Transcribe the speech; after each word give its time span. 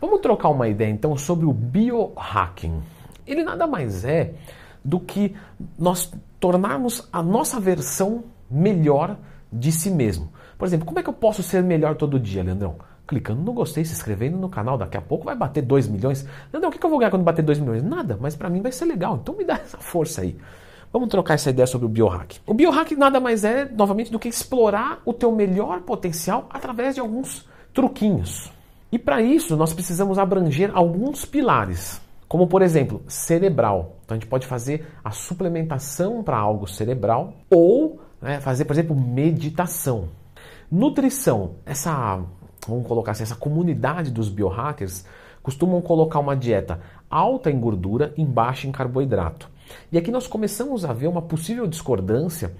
Vamos 0.00 0.20
trocar 0.20 0.50
uma 0.50 0.68
ideia 0.68 0.90
então 0.90 1.16
sobre 1.16 1.46
o 1.46 1.52
biohacking. 1.52 2.82
Ele 3.26 3.42
nada 3.42 3.66
mais 3.66 4.04
é 4.04 4.34
do 4.84 5.00
que 5.00 5.34
nós 5.78 6.12
tornarmos 6.38 7.08
a 7.12 7.22
nossa 7.22 7.58
versão 7.58 8.24
melhor 8.50 9.16
de 9.52 9.72
si 9.72 9.90
mesmo. 9.90 10.30
Por 10.58 10.66
exemplo, 10.66 10.86
como 10.86 10.98
é 10.98 11.02
que 11.02 11.08
eu 11.08 11.14
posso 11.14 11.42
ser 11.42 11.62
melhor 11.62 11.96
todo 11.96 12.20
dia, 12.20 12.42
Leandrão? 12.42 12.76
Clicando 13.06 13.42
no 13.42 13.52
gostei, 13.52 13.84
se 13.84 13.92
inscrevendo 13.92 14.36
no 14.36 14.48
canal, 14.48 14.76
daqui 14.76 14.96
a 14.96 15.00
pouco 15.00 15.24
vai 15.24 15.36
bater 15.36 15.62
2 15.62 15.88
milhões. 15.88 16.26
Leandrão, 16.52 16.70
o 16.70 16.72
que 16.72 16.84
eu 16.84 16.90
vou 16.90 16.98
ganhar 16.98 17.10
quando 17.10 17.22
bater 17.22 17.42
2 17.42 17.58
milhões? 17.58 17.82
Nada, 17.82 18.18
mas 18.20 18.36
para 18.36 18.48
mim 18.50 18.60
vai 18.60 18.72
ser 18.72 18.84
legal, 18.84 19.18
então 19.20 19.36
me 19.36 19.44
dá 19.44 19.54
essa 19.62 19.78
força 19.78 20.22
aí. 20.22 20.36
Vamos 20.92 21.08
trocar 21.08 21.34
essa 21.34 21.50
ideia 21.50 21.66
sobre 21.66 21.86
o 21.86 21.88
biohack. 21.88 22.40
O 22.46 22.54
biohack 22.54 22.94
nada 22.96 23.20
mais 23.20 23.44
é, 23.44 23.64
novamente, 23.64 24.10
do 24.10 24.18
que 24.18 24.28
explorar 24.28 25.00
o 25.04 25.12
teu 25.12 25.32
melhor 25.32 25.80
potencial 25.82 26.46
através 26.50 26.94
de 26.94 27.00
alguns 27.00 27.46
truquinhos. 27.74 28.55
E 28.96 28.98
para 28.98 29.20
isso 29.20 29.58
nós 29.58 29.74
precisamos 29.74 30.18
abranger 30.18 30.70
alguns 30.72 31.26
pilares, 31.26 32.00
como 32.26 32.46
por 32.46 32.62
exemplo, 32.62 33.02
cerebral. 33.06 33.96
Então 34.02 34.16
a 34.16 34.18
gente 34.18 34.26
pode 34.26 34.46
fazer 34.46 34.86
a 35.04 35.10
suplementação 35.10 36.22
para 36.22 36.38
algo 36.38 36.66
cerebral 36.66 37.34
ou 37.50 38.00
né, 38.22 38.40
fazer, 38.40 38.64
por 38.64 38.72
exemplo, 38.72 38.96
meditação. 38.96 40.08
Nutrição, 40.72 41.56
essa, 41.66 42.22
vamos 42.66 42.86
colocar 42.86 43.12
assim, 43.12 43.24
essa 43.24 43.36
comunidade 43.36 44.10
dos 44.10 44.30
biohackers 44.30 45.04
costumam 45.42 45.82
colocar 45.82 46.18
uma 46.18 46.34
dieta 46.34 46.80
alta 47.10 47.50
em 47.50 47.60
gordura 47.60 48.14
e 48.16 48.24
baixa 48.24 48.66
em 48.66 48.72
carboidrato. 48.72 49.50
E 49.92 49.98
aqui 49.98 50.10
nós 50.10 50.26
começamos 50.26 50.86
a 50.86 50.94
ver 50.94 51.06
uma 51.06 51.20
possível 51.20 51.66
discordância, 51.66 52.54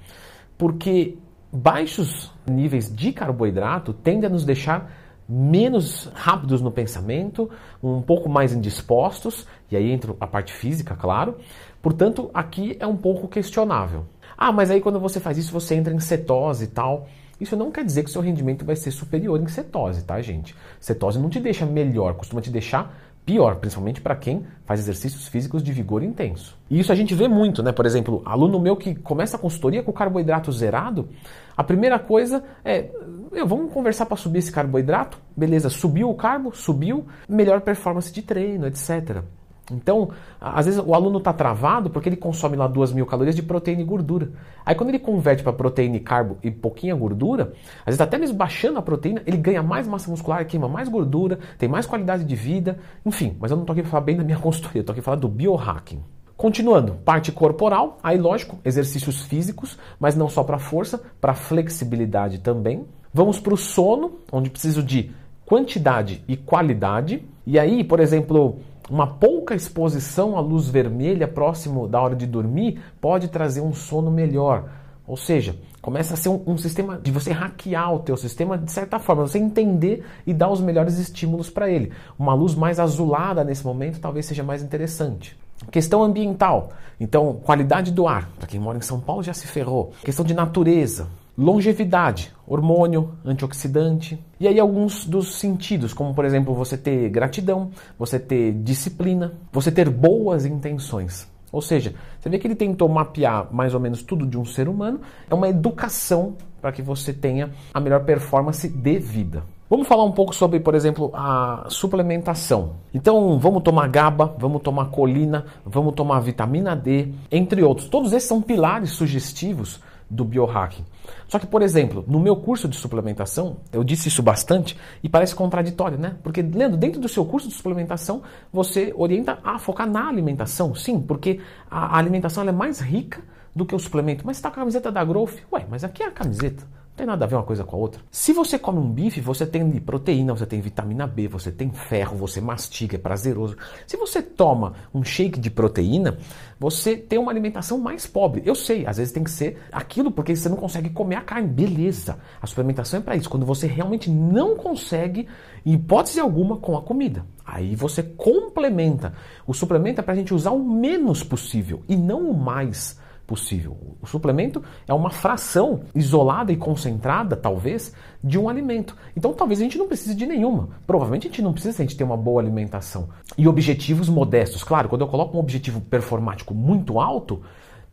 porque 0.59 1.17
baixos 1.51 2.31
níveis 2.47 2.95
de 2.95 3.11
carboidrato 3.11 3.95
tendem 3.95 4.29
a 4.29 4.31
nos 4.31 4.45
deixar 4.45 5.06
menos 5.29 6.11
rápidos 6.15 6.61
no 6.61 6.71
pensamento, 6.71 7.51
um 7.83 8.01
pouco 8.01 8.29
mais 8.29 8.53
indispostos, 8.53 9.47
e 9.71 9.77
aí 9.77 9.91
entra 9.91 10.15
a 10.21 10.27
parte 10.27 10.53
física, 10.53 10.95
claro. 10.95 11.37
Portanto, 11.83 12.31
aqui 12.33 12.77
é 12.79 12.87
um 12.87 12.97
pouco 12.97 13.29
questionável. 13.29 14.05
Ah, 14.37 14.53
mas 14.53 14.71
aí 14.71 14.81
quando 14.81 15.01
você 15.01 15.19
faz 15.19 15.39
isso, 15.39 15.53
você 15.53 15.75
entra 15.75 15.93
em 15.93 16.01
cetose 16.01 16.65
e 16.65 16.69
tal. 16.69 17.09
Isso 17.41 17.57
não 17.57 17.71
quer 17.71 17.85
dizer 17.85 18.03
que 18.03 18.11
seu 18.11 18.23
rendimento 18.23 18.65
vai 18.65 18.77
ser 18.77 18.91
superior 18.91 19.41
em 19.41 19.47
cetose, 19.47 20.03
tá, 20.05 20.21
gente? 20.23 20.55
Cetose 20.81 21.19
não 21.19 21.29
te 21.29 21.39
deixa 21.39 21.67
melhor, 21.67 22.15
costuma 22.15 22.41
te 22.41 22.51
deixar 22.51 22.95
pior, 23.27 23.57
principalmente 23.57 24.01
para 24.01 24.15
quem 24.15 24.47
faz 24.65 24.79
exercícios 24.79 25.27
físicos 25.27 25.61
de 25.61 25.73
vigor 25.73 26.03
intenso. 26.03 26.57
E 26.71 26.79
isso 26.79 26.93
a 26.93 26.95
gente 26.95 27.13
vê 27.13 27.27
muito, 27.27 27.61
né? 27.61 27.73
Por 27.73 27.85
exemplo, 27.85 28.23
aluno 28.25 28.61
meu 28.61 28.77
que 28.77 28.95
começa 28.95 29.37
a 29.37 29.41
consultoria 29.41 29.83
com 29.83 29.93
carboidrato 29.93 30.53
zerado, 30.53 31.09
a 31.57 31.65
primeira 31.65 31.99
coisa 31.99 32.45
é, 32.65 32.89
eu, 33.33 33.47
vamos 33.47 33.73
conversar 33.73 34.07
para 34.07 34.17
subir 34.17 34.39
esse 34.39 34.53
carboidrato? 34.53 35.19
Beleza, 35.37 35.69
subiu 35.69 36.11
o 36.11 36.15
carbo, 36.15 36.55
subiu, 36.55 37.07
melhor 37.29 37.61
performance 37.61 38.13
de 38.13 38.23
treino, 38.23 38.67
etc. 38.67 39.23
Então, 39.71 40.11
às 40.41 40.67
vezes 40.67 40.81
o 40.85 40.95
aluno 40.95 41.19
está 41.19 41.33
travado 41.33 41.91
porque 41.91 42.09
ele 42.09 42.17
consome 42.17 42.57
lá 42.57 42.69
duas 42.69 42.93
mil 42.93 43.05
calorias 43.05 43.35
de 43.35 43.43
proteína 43.43 43.83
e 43.83 43.85
gordura. 43.85 44.31
Aí 44.65 44.75
quando 44.75 44.91
ele 44.91 44.99
converte 44.99 45.43
para 45.43 45.53
proteína 45.53 45.97
e 45.97 46.01
carbo 46.01 46.39
e 46.43 46.51
pouquinha 46.51 46.95
gordura, 46.95 47.53
às 47.81 47.87
vezes 47.87 48.01
até 48.01 48.17
mesmo 48.17 48.37
baixando 48.37 48.79
a 48.79 48.83
proteína, 48.83 49.23
ele 49.27 49.37
ganha 49.37 49.63
mais 49.63 49.89
massa 49.89 50.11
muscular, 50.11 50.47
queima 50.47 50.69
mais 50.69 50.89
gordura, 50.89 51.39
tem 51.59 51.69
mais 51.69 51.85
qualidade 51.85 52.25
de 52.25 52.37
vida, 52.37 52.79
enfim. 53.05 53.37
Mas 53.41 53.51
eu 53.51 53.57
não 53.57 53.65
estou 53.65 53.73
aqui 53.73 53.83
para 53.83 53.91
falar 53.91 54.05
bem 54.05 54.17
da 54.17 54.25
minha 54.25 54.39
consultoria, 54.41 54.81
estou 54.81 54.93
aqui 54.93 55.01
para 55.01 55.13
falar 55.13 55.21
do 55.21 55.29
biohacking. 55.29 56.01
Continuando, 56.37 56.97
parte 56.97 57.33
corporal, 57.33 57.99
aí 58.03 58.19
lógico, 58.19 58.59
exercícios 58.63 59.23
físicos, 59.23 59.79
mas 59.99 60.15
não 60.15 60.29
só 60.29 60.45
para 60.45 60.59
força, 60.59 61.03
para 61.19 61.33
flexibilidade 61.33 62.41
também. 62.41 62.85
Vamos 63.17 63.41
para 63.41 63.55
o 63.55 63.57
sono, 63.57 64.19
onde 64.31 64.51
preciso 64.51 64.83
de 64.83 65.11
quantidade 65.47 66.23
e 66.29 66.37
qualidade. 66.37 67.25
E 67.47 67.59
aí, 67.59 67.83
por 67.83 67.99
exemplo, 67.99 68.59
uma 68.91 69.07
pouca 69.07 69.55
exposição 69.55 70.37
à 70.37 70.41
luz 70.41 70.69
vermelha 70.69 71.27
próximo 71.27 71.89
da 71.89 71.99
hora 71.99 72.15
de 72.15 72.27
dormir 72.27 72.79
pode 73.01 73.29
trazer 73.29 73.63
um 73.63 73.73
sono 73.73 74.11
melhor. 74.11 74.69
Ou 75.07 75.17
seja, 75.17 75.57
começa 75.81 76.13
a 76.13 76.17
ser 76.19 76.29
um, 76.29 76.43
um, 76.47 76.59
sistema 76.59 77.01
de 77.03 77.11
você 77.11 77.33
hackear 77.33 77.95
o 77.95 78.01
teu 78.01 78.19
sistema 78.19 78.59
de 78.59 78.71
certa 78.71 78.99
forma, 78.99 79.27
você 79.27 79.39
entender 79.39 80.05
e 80.27 80.35
dar 80.35 80.51
os 80.51 80.61
melhores 80.61 80.99
estímulos 80.99 81.49
para 81.49 81.71
ele. 81.71 81.93
Uma 82.19 82.35
luz 82.35 82.55
mais 82.55 82.79
azulada 82.79 83.43
nesse 83.43 83.65
momento 83.65 83.99
talvez 83.99 84.27
seja 84.27 84.43
mais 84.43 84.63
interessante. 84.63 85.35
Questão 85.71 86.03
ambiental, 86.03 86.69
então 87.01 87.41
qualidade 87.43 87.93
do 87.93 88.07
ar. 88.07 88.29
Para 88.39 88.47
quem 88.47 88.61
mora 88.61 88.77
em 88.77 88.83
São 88.83 89.01
Paulo 89.01 89.23
já 89.23 89.33
se 89.33 89.47
ferrou. 89.47 89.95
Questão 90.05 90.23
de 90.23 90.35
natureza, 90.35 91.09
Longevidade, 91.37 92.33
hormônio, 92.47 93.13
antioxidante. 93.23 94.19
E 94.41 94.49
aí 94.49 94.59
alguns 94.59 95.05
dos 95.05 95.35
sentidos, 95.35 95.93
como 95.93 96.15
por 96.15 96.25
exemplo 96.25 96.55
você 96.55 96.79
ter 96.79 97.11
gratidão, 97.11 97.71
você 97.99 98.19
ter 98.19 98.53
disciplina, 98.53 99.35
você 99.53 99.71
ter 99.71 99.91
boas 99.91 100.47
intenções. 100.47 101.29
Ou 101.53 101.61
seja, 101.61 101.95
você 102.19 102.31
vê 102.31 102.39
que 102.39 102.47
ele 102.47 102.55
tentou 102.55 102.89
mapear 102.89 103.49
mais 103.53 103.75
ou 103.75 103.81
menos 103.81 104.03
tudo 104.03 104.27
de 104.27 104.39
um 104.39 104.45
ser 104.47 104.67
humano, 104.67 105.01
é 105.29 105.35
uma 105.35 105.49
educação 105.49 106.35
para 106.61 106.73
que 106.73 106.81
você 106.81 107.13
tenha 107.13 107.51
a 107.73 107.81
melhor 107.81 108.05
performance 108.05 108.67
de 108.67 108.99
vida. 108.99 109.43
Vamos 109.69 109.89
falar 109.89 110.05
um 110.05 110.13
pouco 110.13 110.35
sobre, 110.35 110.61
por 110.61 110.75
exemplo, 110.75 111.11
a 111.13 111.67
suplementação. 111.69 112.77
Então, 112.95 113.39
vamos 113.39 113.63
tomar 113.63 113.89
GABA, 113.89 114.37
vamos 114.39 114.63
tomar 114.63 114.87
colina, 114.87 115.45
vamos 115.65 115.93
tomar 115.95 116.21
vitamina 116.21 116.77
D, 116.77 117.09
entre 117.31 117.63
outros. 117.63 117.89
Todos 117.89 118.13
esses 118.13 118.29
são 118.29 118.41
pilares 118.41 118.91
sugestivos 118.91 119.81
do 120.09 120.25
biohacking. 120.25 120.85
Só 121.29 121.39
que, 121.39 121.47
por 121.47 121.63
exemplo, 121.63 122.05
no 122.07 122.21
meu 122.21 122.37
curso 122.37 122.69
de 122.69 122.77
suplementação, 122.77 123.59
eu 123.73 123.83
disse 123.83 124.09
isso 124.09 124.23
bastante 124.23 124.77
e 125.03 125.09
parece 125.09 125.35
contraditório, 125.35 125.99
né? 125.99 126.17
Porque, 126.23 126.43
Leandro, 126.43 126.77
dentro 126.77 127.01
do 127.01 127.09
seu 127.09 127.25
curso 127.25 127.49
de 127.49 127.55
suplementação, 127.55 128.23
você 128.53 128.93
orienta 128.97 129.39
a 129.43 129.59
focar 129.59 129.89
na 129.89 130.09
alimentação. 130.09 130.75
Sim, 130.75 131.01
porque 131.01 131.41
a 131.71 131.99
alimentação 131.99 132.49
é 132.49 132.53
mais 132.53 132.81
rica 132.81 133.23
do 133.55 133.65
que 133.65 133.75
o 133.75 133.79
suplemento. 133.79 134.25
Mas 134.27 134.37
está 134.37 134.49
a 134.49 134.53
camiseta 134.53 134.93
da 134.93 135.05
Growth? 135.05 135.39
Ué, 135.53 135.67
mas 135.69 135.83
aqui 135.83 136.03
é 136.03 136.07
a 136.07 136.13
camiseta. 136.13 136.65
Não 136.97 137.05
tem 137.05 137.07
nada 137.09 137.27
a 137.27 137.29
ver 137.29 137.35
uma 137.35 137.43
coisa 137.43 137.63
com 137.63 137.77
a 137.77 137.79
outra. 137.79 138.01
Se 138.11 138.33
você 138.33 138.59
come 138.59 138.79
um 138.79 138.91
bife, 138.91 139.21
você 139.21 139.45
tem 139.45 139.71
proteína, 139.81 140.35
você 140.35 140.47
tem 140.47 140.63
vitamina 140.63 141.07
B, 141.07 141.29
você 141.29 141.53
tem 141.53 141.71
ferro, 141.71 142.17
você 142.17 142.41
mastiga, 142.41 142.97
é 142.97 142.99
prazeroso. 142.99 143.55
Se 143.87 143.99
você 143.99 144.23
toma 144.23 144.73
um 144.95 145.05
shake 145.05 145.39
de 145.39 145.51
proteína, 145.51 146.17
você 146.59 146.97
tem 146.97 147.19
uma 147.19 147.31
alimentação 147.31 147.77
mais 147.77 148.07
pobre. 148.07 148.41
Eu 148.47 148.55
sei, 148.55 148.87
às 148.87 148.97
vezes 148.97 149.13
tem 149.13 149.23
que 149.23 149.31
ser 149.31 149.59
aquilo 149.71 150.11
porque 150.11 150.35
você 150.35 150.49
não 150.49 150.57
consegue 150.57 150.89
comer 150.89 151.17
a 151.17 151.21
carne. 151.21 151.49
Beleza. 151.49 152.19
A 152.41 152.47
suplementação 152.47 153.01
é 153.01 153.03
para 153.03 153.15
isso. 153.15 153.29
Quando 153.29 153.45
você 153.45 153.67
realmente 153.67 154.09
não 154.09 154.57
consegue, 154.57 155.29
em 155.67 155.75
hipótese 155.75 156.19
alguma, 156.19 156.57
com 156.57 156.79
a 156.79 156.83
comida. 156.83 157.27
Aí 157.45 157.77
você 157.77 158.03
complementa. 158.03 159.13
O 159.47 159.53
suplemento 159.53 160.01
é 160.01 160.03
para 160.03 160.15
a 160.15 160.17
gente 160.17 160.33
usar 160.33 160.53
o 160.53 160.65
menos 160.65 161.23
possível 161.23 161.83
e 161.87 161.95
não 161.95 162.31
o 162.31 162.35
mais 162.35 162.99
possível. 163.27 163.77
O 164.01 164.07
suplemento 164.07 164.63
é 164.87 164.95
uma 164.95 165.11
fração 165.11 165.81
isolada 165.95 166.53
e 166.53 166.57
concentrada, 166.57 167.37
talvez, 167.37 167.93
de 168.23 168.39
um 168.39 168.49
alimento. 168.49 168.97
Então, 169.17 169.33
talvez 169.33 169.61
a 169.61 169.65
gente 169.65 169.79
não 169.79 169.89
precise 169.89 170.15
de 170.15 170.27
nenhuma. 170.27 170.69
Provavelmente 170.87 171.27
a 171.27 171.31
gente 171.31 171.43
não 171.43 171.53
precisa, 171.53 171.83
a 171.83 171.87
gente 171.87 171.97
ter 171.97 172.05
uma 172.05 172.17
boa 172.17 172.41
alimentação. 172.41 173.09
E 173.37 173.49
objetivos 173.49 174.09
modestos. 174.09 174.63
Claro, 174.63 174.89
quando 174.89 175.03
eu 175.03 175.09
coloco 175.09 175.37
um 175.37 175.41
objetivo 175.41 175.81
performático 175.81 176.55
muito 176.55 177.01
alto, 177.01 177.43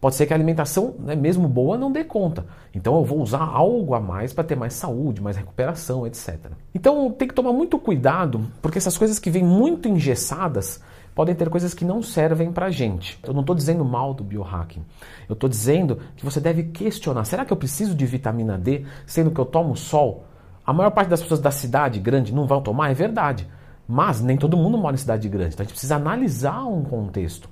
pode 0.03 0.15
ser 0.15 0.25
que 0.25 0.33
a 0.33 0.35
alimentação, 0.35 0.95
né, 0.99 1.15
mesmo 1.15 1.47
boa, 1.47 1.77
não 1.77 1.89
dê 1.89 2.03
conta. 2.03 2.45
Então 2.75 2.95
eu 2.97 3.05
vou 3.05 3.21
usar 3.21 3.43
algo 3.43 3.93
a 3.93 4.01
mais 4.01 4.33
para 4.33 4.43
ter 4.43 4.53
mais 4.55 4.73
saúde, 4.73 5.21
mais 5.21 5.37
recuperação, 5.37 6.05
etc. 6.05 6.51
Então 6.75 7.09
tem 7.09 7.25
que 7.25 7.33
tomar 7.33 7.53
muito 7.53 7.79
cuidado, 7.79 8.51
porque 8.61 8.77
essas 8.77 8.97
coisas 8.97 9.17
que 9.17 9.29
vêm 9.29 9.45
muito 9.45 9.87
engessadas, 9.87 10.81
podem 11.13 11.35
ter 11.35 11.49
coisas 11.49 11.73
que 11.73 11.85
não 11.85 12.01
servem 12.01 12.51
para 12.51 12.69
gente. 12.69 13.19
Eu 13.23 13.33
não 13.33 13.41
estou 13.41 13.55
dizendo 13.55 13.83
mal 13.85 14.13
do 14.13 14.23
biohacking. 14.23 14.83
Eu 15.27 15.33
estou 15.33 15.49
dizendo 15.49 15.99
que 16.15 16.25
você 16.25 16.39
deve 16.39 16.63
questionar: 16.63 17.25
será 17.25 17.45
que 17.45 17.53
eu 17.53 17.57
preciso 17.57 17.95
de 17.95 18.05
vitamina 18.05 18.57
D, 18.57 18.85
sendo 19.05 19.31
que 19.31 19.39
eu 19.39 19.45
tomo 19.45 19.75
sol? 19.75 20.25
A 20.65 20.71
maior 20.71 20.91
parte 20.91 21.09
das 21.09 21.21
pessoas 21.21 21.39
da 21.39 21.51
cidade 21.51 21.99
grande 21.99 22.33
não 22.33 22.47
vão 22.47 22.61
tomar, 22.61 22.89
é 22.89 22.93
verdade. 22.93 23.47
Mas 23.87 24.21
nem 24.21 24.37
todo 24.37 24.55
mundo 24.55 24.77
mora 24.77 24.95
em 24.95 24.97
cidade 24.97 25.27
grande, 25.27 25.53
então 25.53 25.63
a 25.63 25.65
gente 25.65 25.73
precisa 25.73 25.97
analisar 25.97 26.63
um 26.63 26.83
contexto. 26.83 27.49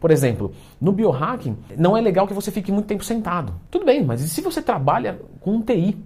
Por 0.00 0.10
exemplo, 0.10 0.52
no 0.80 0.92
biohacking, 0.92 1.58
não 1.76 1.96
é 1.96 2.00
legal 2.00 2.26
que 2.26 2.32
você 2.32 2.50
fique 2.50 2.72
muito 2.72 2.86
tempo 2.86 3.04
sentado. 3.04 3.54
Tudo 3.70 3.84
bem, 3.84 4.02
mas 4.02 4.22
e 4.22 4.28
se 4.28 4.40
você 4.40 4.62
trabalha 4.62 5.20
com 5.40 5.56
um 5.56 5.62
TI? 5.62 5.96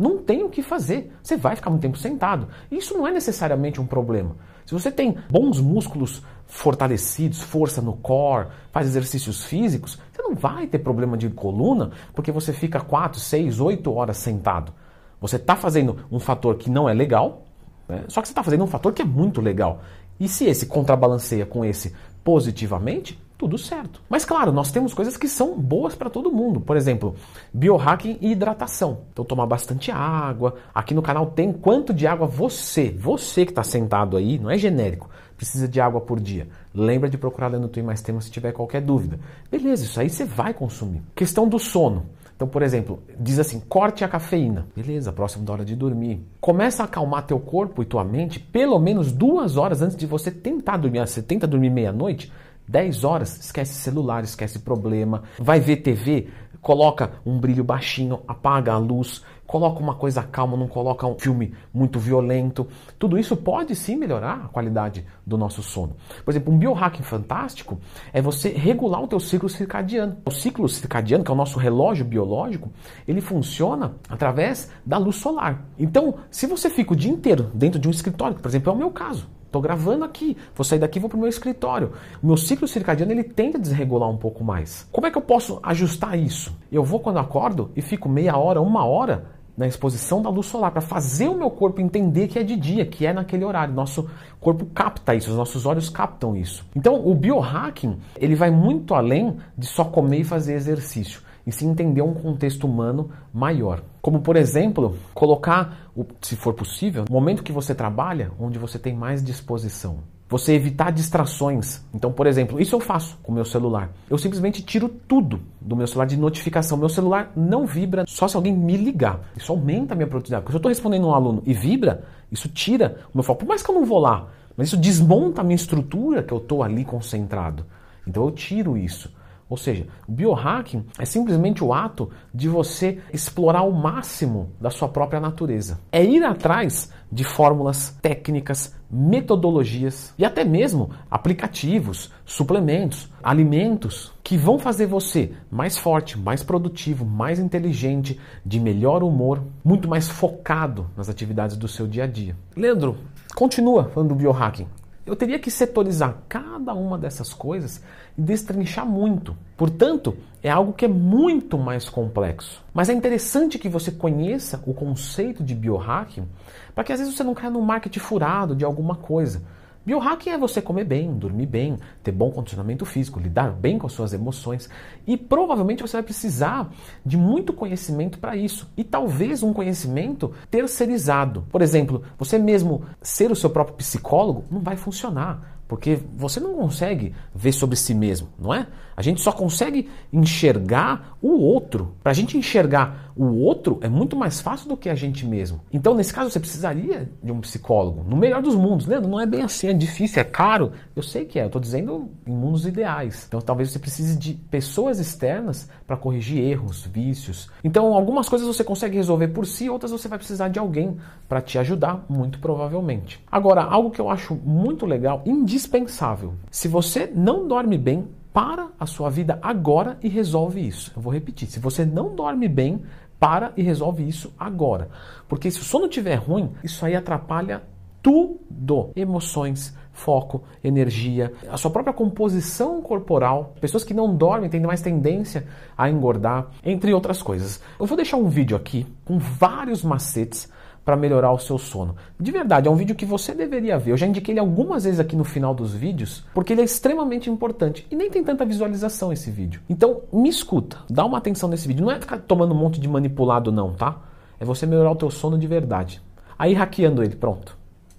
Não 0.00 0.16
tem 0.16 0.42
o 0.42 0.48
que 0.48 0.62
fazer. 0.62 1.12
Você 1.22 1.36
vai 1.36 1.54
ficar 1.54 1.68
muito 1.68 1.82
tempo 1.82 1.98
sentado. 1.98 2.48
Isso 2.72 2.96
não 2.96 3.06
é 3.06 3.12
necessariamente 3.12 3.82
um 3.82 3.86
problema. 3.86 4.34
Se 4.64 4.72
você 4.72 4.90
tem 4.90 5.14
bons 5.30 5.60
músculos 5.60 6.22
fortalecidos, 6.46 7.42
força 7.42 7.82
no 7.82 7.92
core, 7.92 8.48
faz 8.72 8.86
exercícios 8.86 9.44
físicos, 9.44 9.98
você 10.10 10.22
não 10.22 10.34
vai 10.34 10.66
ter 10.66 10.78
problema 10.78 11.18
de 11.18 11.28
coluna 11.28 11.90
porque 12.14 12.32
você 12.32 12.50
fica 12.50 12.80
4, 12.80 13.20
6, 13.20 13.60
8 13.60 13.92
horas 13.92 14.16
sentado. 14.16 14.72
Você 15.20 15.36
está 15.36 15.54
fazendo 15.54 15.98
um 16.10 16.18
fator 16.18 16.56
que 16.56 16.70
não 16.70 16.88
é 16.88 16.94
legal, 16.94 17.42
né? 17.86 18.04
só 18.08 18.22
que 18.22 18.28
você 18.28 18.32
está 18.32 18.42
fazendo 18.42 18.64
um 18.64 18.66
fator 18.66 18.94
que 18.94 19.02
é 19.02 19.04
muito 19.04 19.42
legal. 19.42 19.82
E 20.18 20.26
se 20.28 20.46
esse 20.46 20.64
contrabalanceia 20.64 21.44
com 21.44 21.62
esse 21.62 21.94
positivamente, 22.24 23.20
tudo 23.40 23.56
certo. 23.56 24.02
Mas 24.06 24.26
claro, 24.26 24.52
nós 24.52 24.70
temos 24.70 24.92
coisas 24.92 25.16
que 25.16 25.26
são 25.26 25.58
boas 25.58 25.94
para 25.94 26.10
todo 26.10 26.30
mundo. 26.30 26.60
Por 26.60 26.76
exemplo, 26.76 27.14
biohacking 27.54 28.18
e 28.20 28.32
hidratação. 28.32 28.98
Então 29.10 29.24
tomar 29.24 29.46
bastante 29.46 29.90
água. 29.90 30.56
Aqui 30.74 30.92
no 30.92 31.00
canal 31.00 31.24
tem 31.24 31.50
quanto 31.50 31.94
de 31.94 32.06
água 32.06 32.26
você, 32.26 32.90
você 32.90 33.46
que 33.46 33.52
está 33.52 33.62
sentado 33.62 34.18
aí, 34.18 34.38
não 34.38 34.50
é 34.50 34.58
genérico, 34.58 35.08
precisa 35.38 35.66
de 35.66 35.80
água 35.80 36.02
por 36.02 36.20
dia. 36.20 36.48
Lembra 36.74 37.08
de 37.08 37.16
procurar 37.16 37.48
lendo 37.48 37.66
Twin 37.66 37.82
Mais 37.82 38.02
Temas 38.02 38.24
se 38.24 38.30
tiver 38.30 38.52
qualquer 38.52 38.82
dúvida. 38.82 39.18
Beleza, 39.50 39.84
isso 39.84 39.98
aí 39.98 40.10
você 40.10 40.26
vai 40.26 40.52
consumir. 40.52 41.00
Questão 41.14 41.48
do 41.48 41.58
sono. 41.58 42.04
Então, 42.36 42.48
por 42.48 42.62
exemplo, 42.62 43.02
diz 43.18 43.38
assim: 43.38 43.60
corte 43.68 44.02
a 44.02 44.08
cafeína. 44.08 44.66
Beleza, 44.74 45.12
próximo 45.12 45.44
da 45.44 45.52
hora 45.52 45.64
de 45.64 45.76
dormir. 45.76 46.26
Começa 46.40 46.82
a 46.82 46.86
acalmar 46.86 47.26
teu 47.26 47.38
corpo 47.38 47.82
e 47.82 47.86
tua 47.86 48.04
mente 48.04 48.38
pelo 48.38 48.78
menos 48.78 49.12
duas 49.12 49.58
horas 49.58 49.80
antes 49.82 49.96
de 49.96 50.06
você 50.06 50.30
tentar 50.30 50.78
dormir. 50.78 51.00
Você 51.00 51.22
tenta 51.22 51.46
dormir 51.46 51.68
meia-noite, 51.68 52.32
10 52.70 53.02
horas, 53.02 53.36
esquece 53.40 53.74
celular, 53.74 54.22
esquece 54.22 54.60
problema. 54.60 55.24
Vai 55.40 55.58
ver 55.58 55.78
TV, 55.78 56.28
coloca 56.60 57.12
um 57.26 57.38
brilho 57.40 57.64
baixinho, 57.64 58.20
apaga 58.28 58.72
a 58.72 58.78
luz, 58.78 59.24
coloca 59.44 59.80
uma 59.80 59.96
coisa 59.96 60.22
calma, 60.22 60.56
não 60.56 60.68
coloca 60.68 61.04
um 61.04 61.18
filme 61.18 61.52
muito 61.74 61.98
violento. 61.98 62.68
Tudo 62.96 63.18
isso 63.18 63.36
pode 63.36 63.74
sim 63.74 63.96
melhorar 63.96 64.44
a 64.44 64.48
qualidade 64.48 65.04
do 65.26 65.36
nosso 65.36 65.64
sono. 65.64 65.96
Por 66.24 66.30
exemplo, 66.30 66.54
um 66.54 66.58
biohacking 66.58 67.02
fantástico 67.02 67.80
é 68.12 68.22
você 68.22 68.50
regular 68.50 69.02
o 69.02 69.08
teu 69.08 69.18
ciclo 69.18 69.48
circadiano. 69.48 70.18
O 70.24 70.30
ciclo 70.30 70.68
circadiano, 70.68 71.24
que 71.24 71.30
é 71.30 71.34
o 71.34 71.36
nosso 71.36 71.58
relógio 71.58 72.04
biológico, 72.04 72.70
ele 73.08 73.20
funciona 73.20 73.96
através 74.08 74.70
da 74.86 74.96
luz 74.96 75.16
solar. 75.16 75.64
Então, 75.76 76.14
se 76.30 76.46
você 76.46 76.70
fica 76.70 76.92
o 76.92 76.96
dia 76.96 77.10
inteiro 77.10 77.50
dentro 77.52 77.80
de 77.80 77.88
um 77.88 77.90
escritório, 77.90 78.36
por 78.36 78.46
exemplo, 78.46 78.70
é 78.70 78.74
o 78.76 78.78
meu 78.78 78.92
caso, 78.92 79.26
Estou 79.50 79.60
gravando 79.60 80.04
aqui, 80.04 80.36
vou 80.54 80.64
sair 80.64 80.78
daqui 80.78 80.98
e 80.98 81.00
vou 81.00 81.10
para 81.10 81.16
o 81.16 81.20
meu 81.20 81.28
escritório. 81.28 81.90
O 82.22 82.26
meu 82.28 82.36
ciclo 82.36 82.68
circadiano 82.68 83.10
ele 83.10 83.24
tende 83.24 83.56
a 83.56 83.60
desregular 83.60 84.08
um 84.08 84.16
pouco 84.16 84.44
mais. 84.44 84.86
Como 84.92 85.08
é 85.08 85.10
que 85.10 85.18
eu 85.18 85.22
posso 85.22 85.58
ajustar 85.60 86.16
isso? 86.16 86.56
Eu 86.70 86.84
vou 86.84 87.00
quando 87.00 87.18
acordo 87.18 87.68
e 87.74 87.82
fico 87.82 88.08
meia 88.08 88.36
hora, 88.36 88.60
uma 88.60 88.84
hora 88.84 89.26
na 89.56 89.66
exposição 89.66 90.22
da 90.22 90.30
luz 90.30 90.46
solar 90.46 90.70
para 90.70 90.80
fazer 90.80 91.26
o 91.26 91.34
meu 91.34 91.50
corpo 91.50 91.80
entender 91.80 92.28
que 92.28 92.38
é 92.38 92.44
de 92.44 92.54
dia, 92.54 92.86
que 92.86 93.04
é 93.04 93.12
naquele 93.12 93.44
horário. 93.44 93.74
Nosso 93.74 94.08
corpo 94.38 94.66
capta 94.66 95.16
isso, 95.16 95.32
os 95.32 95.36
nossos 95.36 95.66
olhos 95.66 95.90
captam 95.90 96.36
isso. 96.36 96.64
Então, 96.76 97.04
o 97.04 97.12
biohacking 97.12 97.98
ele 98.18 98.36
vai 98.36 98.52
muito 98.52 98.94
além 98.94 99.36
de 99.58 99.66
só 99.66 99.82
comer 99.82 100.20
e 100.20 100.24
fazer 100.24 100.54
exercício 100.54 101.22
e 101.50 101.52
se 101.52 101.66
entender 101.66 102.00
um 102.00 102.14
contexto 102.14 102.64
humano 102.64 103.10
maior. 103.34 103.82
Como, 104.00 104.20
por 104.20 104.36
exemplo, 104.36 104.96
colocar, 105.12 105.90
se 106.22 106.36
for 106.36 106.54
possível, 106.54 107.04
o 107.10 107.12
momento 107.12 107.42
que 107.42 107.50
você 107.50 107.74
trabalha 107.74 108.30
onde 108.38 108.56
você 108.56 108.78
tem 108.78 108.94
mais 108.94 109.20
disposição. 109.20 109.98
Você 110.28 110.52
evitar 110.52 110.92
distrações. 110.92 111.82
Então, 111.92 112.12
por 112.12 112.28
exemplo, 112.28 112.60
isso 112.60 112.76
eu 112.76 112.78
faço 112.78 113.18
com 113.20 113.32
meu 113.32 113.44
celular. 113.44 113.90
Eu 114.08 114.16
simplesmente 114.16 114.62
tiro 114.62 114.88
tudo 114.88 115.40
do 115.60 115.74
meu 115.74 115.88
celular 115.88 116.06
de 116.06 116.16
notificação. 116.16 116.78
Meu 116.78 116.88
celular 116.88 117.32
não 117.34 117.66
vibra 117.66 118.04
só 118.06 118.28
se 118.28 118.36
alguém 118.36 118.56
me 118.56 118.76
ligar. 118.76 119.18
Isso 119.36 119.50
aumenta 119.50 119.92
a 119.92 119.96
minha 119.96 120.06
produtividade. 120.06 120.44
Porque 120.44 120.52
se 120.52 120.56
eu 120.56 120.60
estou 120.60 120.68
respondendo 120.68 121.08
um 121.08 121.12
aluno 121.12 121.42
e 121.44 121.52
vibra, 121.52 122.04
isso 122.30 122.48
tira 122.48 122.98
o 123.12 123.16
meu 123.16 123.24
foco. 123.24 123.40
Por 123.40 123.48
mais 123.48 123.60
que 123.60 123.68
eu 123.68 123.74
não 123.74 123.84
vou 123.84 123.98
lá, 123.98 124.28
mas 124.56 124.68
isso 124.68 124.76
desmonta 124.76 125.40
a 125.40 125.44
minha 125.44 125.56
estrutura 125.56 126.22
que 126.22 126.32
eu 126.32 126.38
estou 126.38 126.62
ali 126.62 126.84
concentrado. 126.84 127.66
Então 128.06 128.22
eu 128.22 128.30
tiro 128.30 128.78
isso. 128.78 129.12
Ou 129.50 129.56
seja, 129.56 129.88
o 130.06 130.12
biohacking 130.12 130.86
é 130.96 131.04
simplesmente 131.04 131.64
o 131.64 131.74
ato 131.74 132.08
de 132.32 132.48
você 132.48 133.00
explorar 133.12 133.62
o 133.62 133.72
máximo 133.72 134.50
da 134.60 134.70
sua 134.70 134.88
própria 134.88 135.18
natureza. 135.18 135.80
É 135.90 136.04
ir 136.04 136.22
atrás 136.22 136.92
de 137.10 137.24
fórmulas, 137.24 137.98
técnicas, 138.00 138.72
metodologias 138.88 140.14
e 140.16 140.24
até 140.24 140.44
mesmo 140.44 140.90
aplicativos, 141.10 142.12
suplementos, 142.24 143.10
alimentos 143.20 144.12
que 144.22 144.36
vão 144.36 144.56
fazer 144.56 144.86
você 144.86 145.32
mais 145.50 145.76
forte, 145.76 146.16
mais 146.16 146.44
produtivo, 146.44 147.04
mais 147.04 147.40
inteligente, 147.40 148.20
de 148.46 148.60
melhor 148.60 149.02
humor, 149.02 149.42
muito 149.64 149.88
mais 149.88 150.08
focado 150.08 150.86
nas 150.96 151.08
atividades 151.08 151.56
do 151.56 151.66
seu 151.66 151.88
dia 151.88 152.04
a 152.04 152.06
dia. 152.06 152.36
Leandro, 152.56 152.98
continua 153.34 153.90
falando 153.90 154.10
do 154.10 154.14
biohacking. 154.14 154.68
Eu 155.10 155.16
teria 155.16 155.40
que 155.40 155.50
setorizar 155.50 156.18
cada 156.28 156.72
uma 156.72 156.96
dessas 156.96 157.34
coisas 157.34 157.82
e 158.16 158.22
destrinchar 158.22 158.86
muito. 158.86 159.36
Portanto, 159.56 160.16
é 160.40 160.48
algo 160.48 160.72
que 160.72 160.84
é 160.84 160.88
muito 160.88 161.58
mais 161.58 161.88
complexo. 161.88 162.62
Mas 162.72 162.88
é 162.88 162.92
interessante 162.92 163.58
que 163.58 163.68
você 163.68 163.90
conheça 163.90 164.62
o 164.64 164.72
conceito 164.72 165.42
de 165.42 165.52
biohacking 165.52 166.28
para 166.76 166.84
que 166.84 166.92
às 166.92 167.00
vezes 167.00 167.12
você 167.12 167.24
não 167.24 167.34
caia 167.34 167.50
no 167.50 167.60
marketing 167.60 167.98
furado 167.98 168.54
de 168.54 168.64
alguma 168.64 168.94
coisa. 168.94 169.42
Biohacking 169.84 170.30
é 170.30 170.38
você 170.38 170.60
comer 170.60 170.84
bem, 170.84 171.14
dormir 171.14 171.46
bem, 171.46 171.78
ter 172.02 172.12
bom 172.12 172.30
condicionamento 172.30 172.84
físico, 172.84 173.18
lidar 173.18 173.50
bem 173.50 173.78
com 173.78 173.86
as 173.86 173.92
suas 173.94 174.12
emoções 174.12 174.68
e 175.06 175.16
provavelmente 175.16 175.82
você 175.82 175.96
vai 175.96 176.02
precisar 176.02 176.70
de 177.04 177.16
muito 177.16 177.52
conhecimento 177.52 178.18
para 178.18 178.36
isso 178.36 178.68
e 178.76 178.84
talvez 178.84 179.42
um 179.42 179.54
conhecimento 179.54 180.34
terceirizado. 180.50 181.46
Por 181.50 181.62
exemplo, 181.62 182.02
você 182.18 182.38
mesmo 182.38 182.84
ser 183.00 183.30
o 183.30 183.36
seu 183.36 183.48
próprio 183.48 183.76
psicólogo 183.76 184.44
não 184.50 184.60
vai 184.60 184.76
funcionar. 184.76 185.59
Porque 185.70 186.00
você 186.16 186.40
não 186.40 186.56
consegue 186.56 187.14
ver 187.32 187.52
sobre 187.52 187.76
si 187.76 187.94
mesmo, 187.94 188.26
não 188.36 188.52
é? 188.52 188.66
A 188.96 189.02
gente 189.02 189.20
só 189.20 189.30
consegue 189.30 189.88
enxergar 190.12 191.16
o 191.22 191.40
outro. 191.40 191.94
Para 192.02 192.10
a 192.10 192.14
gente 192.14 192.36
enxergar 192.36 193.12
o 193.16 193.36
outro 193.36 193.78
é 193.82 193.88
muito 193.88 194.16
mais 194.16 194.40
fácil 194.40 194.68
do 194.68 194.76
que 194.76 194.88
a 194.88 194.94
gente 194.94 195.24
mesmo. 195.26 195.60
Então, 195.72 195.94
nesse 195.94 196.12
caso, 196.12 196.30
você 196.30 196.40
precisaria 196.40 197.08
de 197.22 197.30
um 197.30 197.40
psicólogo. 197.40 198.02
No 198.02 198.16
melhor 198.16 198.42
dos 198.42 198.54
mundos, 198.54 198.86
Leandro, 198.86 199.08
não 199.08 199.20
é 199.20 199.26
bem 199.26 199.42
assim, 199.42 199.68
é 199.68 199.72
difícil, 199.72 200.20
é 200.20 200.24
caro. 200.24 200.72
Eu 200.96 201.02
sei 201.02 201.24
que 201.24 201.38
é, 201.38 201.42
eu 201.42 201.46
estou 201.46 201.60
dizendo 201.60 202.10
em 202.26 202.32
mundos 202.32 202.66
ideais. 202.66 203.26
Então, 203.28 203.40
talvez 203.40 203.70
você 203.70 203.78
precise 203.78 204.18
de 204.18 204.34
pessoas 204.34 204.98
externas 204.98 205.68
para 205.86 205.96
corrigir 205.96 206.42
erros, 206.42 206.84
vícios. 206.84 207.48
Então, 207.62 207.94
algumas 207.94 208.28
coisas 208.28 208.46
você 208.46 208.64
consegue 208.64 208.96
resolver 208.96 209.28
por 209.28 209.46
si, 209.46 209.70
outras 209.70 209.92
você 209.92 210.08
vai 210.08 210.18
precisar 210.18 210.48
de 210.48 210.58
alguém 210.58 210.96
para 211.28 211.40
te 211.40 211.58
ajudar, 211.58 212.04
muito 212.08 212.38
provavelmente. 212.38 213.22
Agora, 213.30 213.62
algo 213.62 213.90
que 213.90 214.00
eu 214.00 214.10
acho 214.10 214.34
muito 214.34 214.84
legal, 214.84 215.22
indiscutível, 215.24 215.59
indispensável. 215.60 216.34
Se 216.50 216.66
você 216.66 217.10
não 217.14 217.46
dorme 217.46 217.76
bem, 217.76 218.08
para 218.32 218.68
a 218.78 218.86
sua 218.86 219.10
vida 219.10 219.38
agora 219.42 219.98
e 220.02 220.08
resolve 220.08 220.66
isso. 220.66 220.92
Eu 220.96 221.02
vou 221.02 221.12
repetir: 221.12 221.48
se 221.48 221.60
você 221.60 221.84
não 221.84 222.14
dorme 222.14 222.48
bem, 222.48 222.82
para 223.18 223.52
e 223.56 223.62
resolve 223.62 224.08
isso 224.08 224.32
agora. 224.38 224.88
Porque 225.28 225.50
se 225.50 225.60
o 225.60 225.64
sono 225.64 225.86
estiver 225.86 226.14
ruim, 226.14 226.52
isso 226.64 226.86
aí 226.86 226.96
atrapalha 226.96 227.62
tudo: 228.00 228.90
emoções, 228.96 229.76
foco, 229.92 230.44
energia, 230.64 231.32
a 231.50 231.58
sua 231.58 231.70
própria 231.70 231.92
composição 231.92 232.80
corporal. 232.80 233.54
Pessoas 233.60 233.84
que 233.84 233.92
não 233.92 234.14
dormem 234.16 234.48
têm 234.48 234.60
mais 234.60 234.80
tendência 234.80 235.46
a 235.76 235.90
engordar, 235.90 236.50
entre 236.64 236.94
outras 236.94 237.20
coisas. 237.20 237.60
Eu 237.78 237.84
vou 237.84 237.96
deixar 237.96 238.16
um 238.16 238.28
vídeo 238.28 238.56
aqui 238.56 238.86
com 239.04 239.18
vários 239.18 239.82
macetes 239.82 240.48
para 240.84 240.96
melhorar 240.96 241.32
o 241.32 241.38
seu 241.38 241.58
sono. 241.58 241.96
De 242.18 242.30
verdade, 242.32 242.68
é 242.68 242.70
um 242.70 242.76
vídeo 242.76 242.96
que 242.96 243.04
você 243.04 243.34
deveria 243.34 243.78
ver. 243.78 243.92
Eu 243.92 243.96
já 243.96 244.06
indiquei 244.06 244.32
ele 244.32 244.40
algumas 244.40 244.84
vezes 244.84 245.00
aqui 245.00 245.14
no 245.14 245.24
final 245.24 245.54
dos 245.54 245.74
vídeos, 245.74 246.24
porque 246.34 246.52
ele 246.52 246.62
é 246.62 246.64
extremamente 246.64 247.28
importante 247.28 247.86
e 247.90 247.96
nem 247.96 248.10
tem 248.10 248.24
tanta 248.24 248.44
visualização 248.44 249.12
esse 249.12 249.30
vídeo. 249.30 249.60
Então, 249.68 250.02
me 250.12 250.28
escuta, 250.28 250.78
dá 250.88 251.04
uma 251.04 251.18
atenção 251.18 251.48
nesse 251.48 251.68
vídeo. 251.68 251.84
Não 251.84 251.92
é 251.92 252.00
ficar 252.00 252.18
tomando 252.18 252.54
um 252.54 252.58
monte 252.58 252.80
de 252.80 252.88
manipulado 252.88 253.52
não, 253.52 253.72
tá? 253.72 254.00
É 254.38 254.44
você 254.44 254.66
melhorar 254.66 254.90
o 254.90 254.96
teu 254.96 255.10
sono 255.10 255.38
de 255.38 255.46
verdade. 255.46 256.02
Aí 256.38 256.54
hackeando 256.54 257.02
ele, 257.02 257.14
pronto. 257.14 257.59